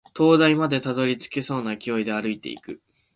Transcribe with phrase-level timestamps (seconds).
[0.15, 2.81] 灯台までたどり着けそうな勢いで歩いていく